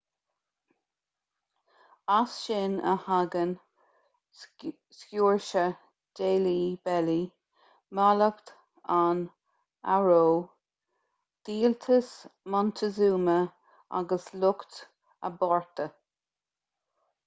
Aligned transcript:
as 2.19 2.29
sin 2.37 2.73
a 2.91 2.93
thagann 3.03 3.51
sciúrse 4.99 5.65
deilí 6.21 6.55
belly 6.89 7.19
mallacht 7.99 8.53
an 8.97 9.21
fharó 9.91 10.25
díoltas 11.51 12.11
montezuma 12.57 13.39
agus 14.03 14.29
lucht 14.41 14.83
a 15.29 15.35
bpáirte 15.39 15.87